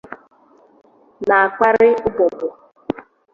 na-akparị 1.27 1.89
ụbọbọ. 2.07 2.47